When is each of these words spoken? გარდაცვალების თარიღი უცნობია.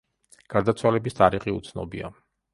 გარდაცვალების 0.53 1.19
თარიღი 1.21 1.55
უცნობია. 1.59 2.13